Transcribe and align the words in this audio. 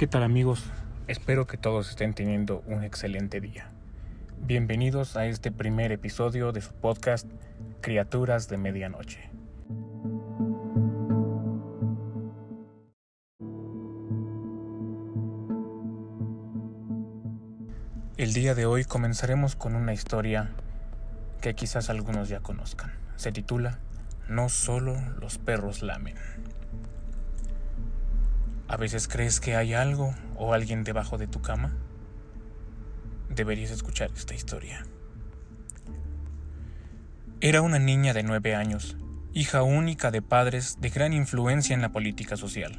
¿Qué 0.00 0.06
tal 0.06 0.22
amigos? 0.22 0.64
Espero 1.08 1.46
que 1.46 1.58
todos 1.58 1.90
estén 1.90 2.14
teniendo 2.14 2.62
un 2.66 2.84
excelente 2.84 3.38
día. 3.38 3.70
Bienvenidos 4.40 5.14
a 5.18 5.26
este 5.26 5.52
primer 5.52 5.92
episodio 5.92 6.52
de 6.52 6.62
su 6.62 6.72
podcast 6.72 7.26
Criaturas 7.82 8.48
de 8.48 8.56
Medianoche. 8.56 9.28
El 18.16 18.32
día 18.32 18.54
de 18.54 18.64
hoy 18.64 18.86
comenzaremos 18.86 19.54
con 19.54 19.74
una 19.74 19.92
historia 19.92 20.48
que 21.42 21.54
quizás 21.54 21.90
algunos 21.90 22.30
ya 22.30 22.40
conozcan. 22.40 22.90
Se 23.16 23.32
titula 23.32 23.80
No 24.30 24.48
solo 24.48 24.98
los 25.20 25.36
perros 25.36 25.82
lamen. 25.82 26.16
¿A 28.70 28.76
veces 28.76 29.08
crees 29.08 29.40
que 29.40 29.56
hay 29.56 29.74
algo 29.74 30.14
o 30.36 30.54
alguien 30.54 30.84
debajo 30.84 31.18
de 31.18 31.26
tu 31.26 31.42
cama? 31.42 31.72
Deberías 33.28 33.72
escuchar 33.72 34.12
esta 34.14 34.32
historia. 34.32 34.86
Era 37.40 37.62
una 37.62 37.80
niña 37.80 38.14
de 38.14 38.22
nueve 38.22 38.54
años, 38.54 38.96
hija 39.32 39.64
única 39.64 40.12
de 40.12 40.22
padres 40.22 40.80
de 40.80 40.88
gran 40.88 41.12
influencia 41.12 41.74
en 41.74 41.82
la 41.82 41.88
política 41.88 42.36
social. 42.36 42.78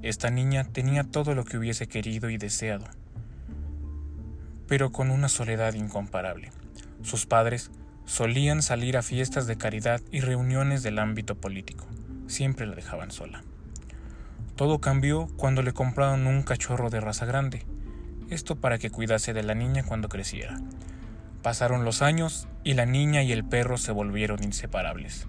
Esta 0.00 0.30
niña 0.30 0.62
tenía 0.62 1.02
todo 1.02 1.34
lo 1.34 1.44
que 1.44 1.58
hubiese 1.58 1.88
querido 1.88 2.30
y 2.30 2.38
deseado, 2.38 2.84
pero 4.68 4.92
con 4.92 5.10
una 5.10 5.28
soledad 5.28 5.74
incomparable. 5.74 6.52
Sus 7.02 7.26
padres 7.26 7.72
solían 8.04 8.62
salir 8.62 8.96
a 8.96 9.02
fiestas 9.02 9.48
de 9.48 9.58
caridad 9.58 10.00
y 10.12 10.20
reuniones 10.20 10.84
del 10.84 11.00
ámbito 11.00 11.34
político. 11.34 11.88
Siempre 12.28 12.64
la 12.64 12.76
dejaban 12.76 13.10
sola. 13.10 13.42
Todo 14.60 14.78
cambió 14.78 15.26
cuando 15.38 15.62
le 15.62 15.72
compraron 15.72 16.26
un 16.26 16.42
cachorro 16.42 16.90
de 16.90 17.00
raza 17.00 17.24
grande, 17.24 17.64
esto 18.28 18.56
para 18.56 18.76
que 18.76 18.90
cuidase 18.90 19.32
de 19.32 19.42
la 19.42 19.54
niña 19.54 19.84
cuando 19.84 20.10
creciera. 20.10 20.60
Pasaron 21.42 21.86
los 21.86 22.02
años 22.02 22.46
y 22.62 22.74
la 22.74 22.84
niña 22.84 23.22
y 23.22 23.32
el 23.32 23.42
perro 23.42 23.78
se 23.78 23.90
volvieron 23.90 24.44
inseparables. 24.44 25.28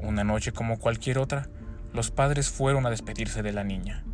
Una 0.00 0.22
noche 0.22 0.52
como 0.52 0.78
cualquier 0.78 1.16
otra, 1.16 1.48
los 1.94 2.10
padres 2.10 2.50
fueron 2.50 2.84
a 2.84 2.90
despedirse 2.90 3.42
de 3.42 3.52
la 3.52 3.64
niña. 3.64 4.04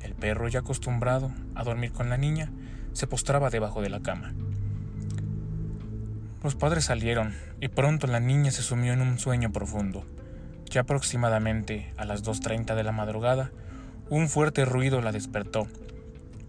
El 0.00 0.16
perro, 0.16 0.48
ya 0.48 0.58
acostumbrado 0.58 1.30
a 1.54 1.62
dormir 1.62 1.92
con 1.92 2.10
la 2.10 2.16
niña, 2.16 2.50
se 2.94 3.06
postraba 3.06 3.48
debajo 3.48 3.80
de 3.80 3.90
la 3.90 4.00
cama. 4.00 4.34
Los 6.42 6.56
padres 6.56 6.86
salieron 6.86 7.32
y 7.60 7.68
pronto 7.68 8.08
la 8.08 8.18
niña 8.18 8.50
se 8.50 8.62
sumió 8.62 8.92
en 8.92 9.02
un 9.02 9.20
sueño 9.20 9.52
profundo. 9.52 10.04
Ya 10.68 10.80
aproximadamente 10.80 11.94
a 11.96 12.04
las 12.04 12.24
2.30 12.24 12.74
de 12.74 12.82
la 12.82 12.90
madrugada, 12.90 13.52
un 14.10 14.28
fuerte 14.28 14.66
ruido 14.66 15.00
la 15.00 15.12
despertó. 15.12 15.66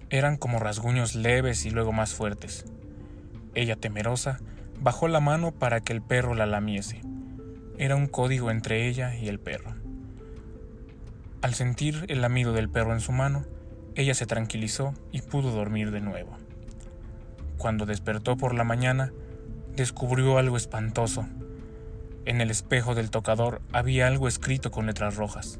Eran 0.10 0.36
como 0.36 0.60
rasguños 0.60 1.16
leves 1.16 1.66
y 1.66 1.70
luego 1.70 1.94
más 1.94 2.14
fuertes. 2.14 2.66
Ella, 3.54 3.78
temerosa, 3.78 4.40
bajó 4.80 5.08
la 5.08 5.22
mano 5.22 5.52
para 5.52 5.80
que 5.80 5.94
el 5.94 6.02
perro 6.02 6.36
la 6.36 6.46
lamiese. 6.46 7.02
Era 7.78 7.96
un 7.96 8.08
código 8.08 8.52
entre 8.52 8.88
ella 8.88 9.16
y 9.16 9.30
el 9.30 9.40
perro. 9.40 9.74
Al 11.42 11.54
sentir 11.54 12.06
el 12.10 12.22
lamido 12.22 12.52
del 12.52 12.70
perro 12.70 12.94
en 12.94 13.00
su 13.00 13.14
mano, 13.14 13.46
ella 13.96 14.14
se 14.14 14.26
tranquilizó 14.26 14.94
y 15.12 15.22
pudo 15.22 15.52
dormir 15.52 15.92
de 15.92 16.02
nuevo. 16.02 16.36
Cuando 17.58 17.86
despertó 17.86 18.36
por 18.36 18.54
la 18.54 18.66
mañana, 18.66 19.14
descubrió 19.76 20.38
algo 20.38 20.58
espantoso. 20.58 21.26
En 22.26 22.42
el 22.42 22.52
espejo 22.52 22.96
del 22.96 23.12
tocador 23.12 23.62
había 23.72 24.08
algo 24.08 24.28
escrito 24.28 24.72
con 24.72 24.88
letras 24.88 25.16
rojas. 25.16 25.60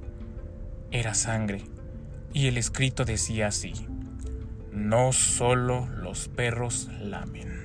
Era 0.92 1.14
sangre 1.14 1.64
y 2.36 2.48
el 2.48 2.58
escrito 2.58 3.06
decía 3.06 3.48
así, 3.48 3.72
no 4.74 5.14
solo 5.14 5.88
los 5.88 6.28
perros 6.28 6.90
lamen. 7.00 7.64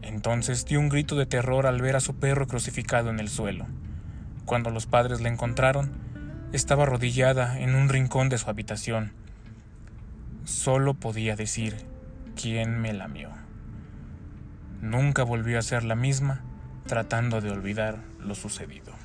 Entonces 0.00 0.64
dio 0.64 0.80
un 0.80 0.88
grito 0.88 1.16
de 1.16 1.26
terror 1.26 1.66
al 1.66 1.82
ver 1.82 1.96
a 1.96 2.00
su 2.00 2.14
perro 2.14 2.46
crucificado 2.46 3.10
en 3.10 3.20
el 3.20 3.28
suelo. 3.28 3.66
Cuando 4.46 4.70
los 4.70 4.86
padres 4.86 5.20
la 5.20 5.28
encontraron, 5.28 5.92
estaba 6.54 6.84
arrodillada 6.84 7.60
en 7.60 7.74
un 7.74 7.90
rincón 7.90 8.30
de 8.30 8.38
su 8.38 8.48
habitación. 8.48 9.12
Solo 10.44 10.94
podía 10.94 11.36
decir, 11.36 11.76
¿quién 12.40 12.80
me 12.80 12.94
lamió? 12.94 13.28
Nunca 14.80 15.24
volvió 15.24 15.58
a 15.58 15.62
ser 15.62 15.84
la 15.84 15.94
misma, 15.94 16.40
tratando 16.86 17.42
de 17.42 17.50
olvidar 17.50 17.98
lo 18.18 18.34
sucedido. 18.34 18.95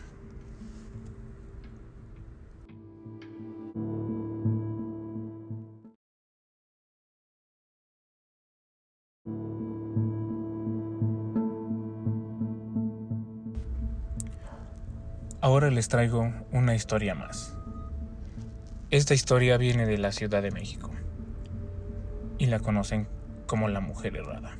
Ahora 15.44 15.72
les 15.72 15.88
traigo 15.88 16.31
una 16.52 16.75
historia 16.75 17.16
más. 17.16 17.57
Esta 18.91 19.16
historia 19.16 19.57
viene 19.57 19.88
de 19.88 19.97
la 19.97 20.12
Ciudad 20.12 20.44
de 20.44 20.52
México 20.52 20.91
y 22.38 22.46
la 22.46 22.59
conocen 22.59 23.07
como 23.47 23.68
la 23.68 23.80
mujer 23.80 24.18
errada. 24.18 24.51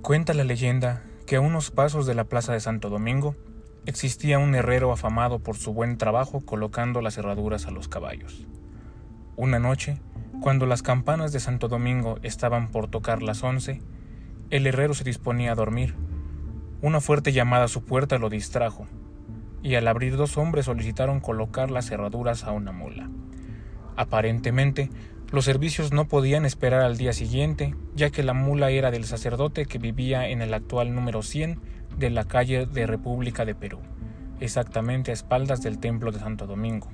Cuenta 0.00 0.32
la 0.32 0.44
leyenda 0.44 1.02
que 1.26 1.36
a 1.36 1.42
unos 1.42 1.70
pasos 1.70 2.06
de 2.06 2.14
la 2.14 2.24
Plaza 2.24 2.54
de 2.54 2.60
Santo 2.60 2.88
Domingo 2.88 3.36
existía 3.84 4.38
un 4.38 4.54
herrero 4.54 4.90
afamado 4.90 5.40
por 5.40 5.58
su 5.58 5.74
buen 5.74 5.98
trabajo 5.98 6.40
colocando 6.40 7.02
las 7.02 7.18
herraduras 7.18 7.66
a 7.66 7.72
los 7.72 7.88
caballos. 7.88 8.46
Una 9.36 9.58
noche, 9.58 10.00
cuando 10.40 10.64
las 10.64 10.80
campanas 10.80 11.32
de 11.32 11.40
Santo 11.40 11.68
Domingo 11.68 12.18
estaban 12.22 12.70
por 12.70 12.88
tocar 12.88 13.22
las 13.22 13.42
once, 13.42 13.82
el 14.48 14.66
herrero 14.66 14.94
se 14.94 15.04
disponía 15.04 15.52
a 15.52 15.56
dormir 15.56 15.94
una 16.84 17.00
fuerte 17.00 17.32
llamada 17.32 17.64
a 17.64 17.68
su 17.68 17.82
puerta 17.82 18.18
lo 18.18 18.28
distrajo, 18.28 18.86
y 19.62 19.74
al 19.76 19.88
abrir 19.88 20.18
dos 20.18 20.36
hombres 20.36 20.66
solicitaron 20.66 21.18
colocar 21.18 21.70
las 21.70 21.86
cerraduras 21.86 22.44
a 22.44 22.52
una 22.52 22.72
mula. 22.72 23.08
Aparentemente, 23.96 24.90
los 25.32 25.46
servicios 25.46 25.94
no 25.94 26.08
podían 26.08 26.44
esperar 26.44 26.82
al 26.82 26.98
día 26.98 27.14
siguiente, 27.14 27.74
ya 27.94 28.10
que 28.10 28.22
la 28.22 28.34
mula 28.34 28.68
era 28.68 28.90
del 28.90 29.06
sacerdote 29.06 29.64
que 29.64 29.78
vivía 29.78 30.28
en 30.28 30.42
el 30.42 30.52
actual 30.52 30.94
número 30.94 31.22
100 31.22 31.58
de 31.96 32.10
la 32.10 32.24
calle 32.24 32.66
de 32.66 32.86
República 32.86 33.46
de 33.46 33.54
Perú, 33.54 33.78
exactamente 34.40 35.10
a 35.10 35.14
espaldas 35.14 35.62
del 35.62 35.78
templo 35.78 36.12
de 36.12 36.18
Santo 36.18 36.46
Domingo, 36.46 36.90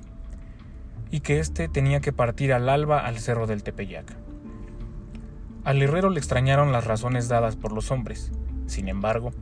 y 1.09 1.19
que 1.19 1.39
éste 1.39 1.67
tenía 1.67 1.99
que 1.99 2.13
partir 2.13 2.53
al 2.53 2.69
alba 2.69 3.05
al 3.05 3.19
cerro 3.19 3.45
del 3.45 3.61
Tepeyac. 3.61 4.15
Al 5.65 5.81
herrero 5.81 6.09
le 6.09 6.19
extrañaron 6.19 6.71
las 6.71 6.85
razones 6.85 7.27
dadas 7.27 7.57
por 7.57 7.73
los 7.73 7.91
hombres. 7.91 8.31
Sin 8.67 8.87
embargo, 8.87 9.33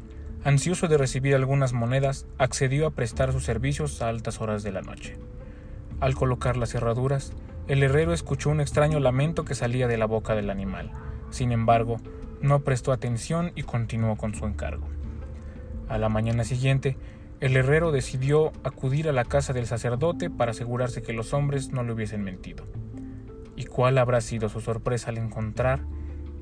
Ansioso 0.45 0.87
de 0.87 0.97
recibir 0.97 1.35
algunas 1.35 1.73
monedas, 1.73 2.25
accedió 2.37 2.87
a 2.87 2.91
prestar 2.91 3.33
sus 3.33 3.43
servicios 3.43 4.01
a 4.01 4.07
altas 4.07 4.39
horas 4.39 4.63
de 4.63 4.71
la 4.71 4.81
noche. 4.81 5.17
Al 5.99 6.15
colocar 6.15 6.55
las 6.55 6.69
cerraduras, 6.69 7.33
el 7.67 7.83
herrero 7.83 8.13
escuchó 8.13 8.49
un 8.49 8.61
extraño 8.61 9.01
lamento 9.01 9.43
que 9.43 9.53
salía 9.53 9.87
de 9.89 9.97
la 9.97 10.05
boca 10.05 10.35
del 10.35 10.49
animal. 10.49 10.91
Sin 11.29 11.51
embargo, 11.51 11.97
no 12.41 12.61
prestó 12.61 12.93
atención 12.93 13.51
y 13.55 13.63
continuó 13.63 14.15
con 14.15 14.33
su 14.33 14.45
encargo. 14.45 14.87
A 15.89 15.97
la 15.97 16.07
mañana 16.07 16.45
siguiente, 16.45 16.95
el 17.41 17.57
herrero 17.57 17.91
decidió 17.91 18.53
acudir 18.63 19.09
a 19.09 19.13
la 19.13 19.25
casa 19.25 19.51
del 19.51 19.67
sacerdote 19.67 20.29
para 20.29 20.51
asegurarse 20.51 21.01
que 21.01 21.11
los 21.11 21.33
hombres 21.33 21.73
no 21.73 21.83
le 21.83 21.91
hubiesen 21.91 22.23
mentido. 22.23 22.65
¿Y 23.57 23.65
cuál 23.65 23.97
habrá 23.97 24.21
sido 24.21 24.47
su 24.47 24.61
sorpresa 24.61 25.09
al 25.09 25.17
encontrar 25.17 25.81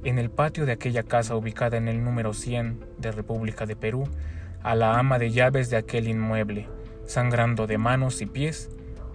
en 0.03 0.19
el 0.19 0.29
patio 0.29 0.65
de 0.65 0.71
aquella 0.71 1.03
casa 1.03 1.35
ubicada 1.35 1.77
en 1.77 1.87
el 1.87 2.03
número 2.03 2.33
100 2.33 2.79
de 2.97 3.11
República 3.11 3.65
de 3.65 3.75
Perú, 3.75 4.03
a 4.63 4.75
la 4.75 4.97
ama 4.97 5.19
de 5.19 5.31
llaves 5.31 5.69
de 5.69 5.77
aquel 5.77 6.07
inmueble, 6.07 6.67
sangrando 7.05 7.67
de 7.67 7.77
manos 7.77 8.21
y 8.21 8.25
pies 8.25 8.69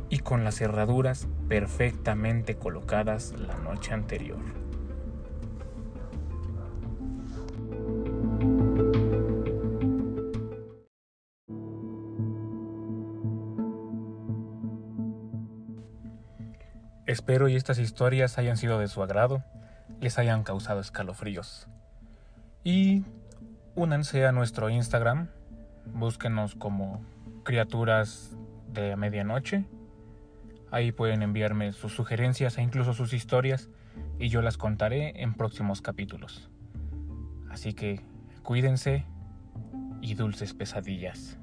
y 0.09 0.19
con 0.19 0.45
las 0.45 0.57
cerraduras 0.57 1.29
perfectamente 1.49 2.57
colocadas 2.57 3.35
la 3.39 3.57
noche 3.59 3.93
anterior. 3.93 4.39
Espero 17.07 17.49
y 17.49 17.57
estas 17.57 17.79
historias 17.79 18.39
hayan 18.39 18.57
sido 18.57 18.79
de 18.79 18.89
su 18.89 19.03
agrado 19.03 19.43
les 20.03 20.19
hayan 20.19 20.43
causado 20.43 20.81
escalofríos. 20.81 21.69
Y 22.65 23.05
únanse 23.77 24.27
a 24.27 24.33
nuestro 24.33 24.69
Instagram, 24.69 25.29
búsquenos 25.87 26.57
como 26.57 27.01
criaturas 27.45 28.37
de 28.67 28.97
medianoche. 28.97 29.65
Ahí 30.73 30.91
pueden 30.91 31.23
enviarme 31.23 31.73
sus 31.73 31.95
sugerencias 31.95 32.59
e 32.59 32.63
incluso 32.63 32.95
sus 32.95 33.13
historias 33.13 33.69
y 34.19 34.29
yo 34.29 34.43
las 34.43 34.57
contaré 34.57 35.23
en 35.23 35.35
próximos 35.35 35.81
capítulos. 35.83 36.51
Así 37.49 37.73
que 37.73 38.01
cuídense 38.43 39.07
y 40.01 40.15
dulces 40.15 40.53
pesadillas. 40.53 41.39